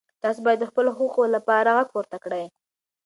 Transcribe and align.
تاسو 0.23 0.39
باید 0.45 0.59
د 0.61 0.65
خپلو 0.71 0.89
حقوقو 0.97 1.23
لپاره 1.35 1.69
غږ 1.77 1.87
پورته 1.95 2.17
کړئ. 2.23 2.45